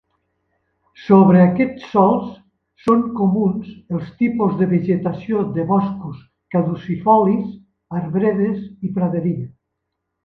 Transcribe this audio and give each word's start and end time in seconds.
Sobre 1.07 1.41
aquests 1.41 1.83
sòls 1.89 2.31
són 2.85 3.03
comuns 3.19 3.69
els 3.97 4.09
tipus 4.23 4.55
de 4.63 4.69
vegetació 4.73 5.43
de 5.59 5.67
boscos 5.73 6.27
caducifolis, 6.57 7.45
arbredes 8.01 8.69
i 8.91 8.95
praderia. 8.99 9.51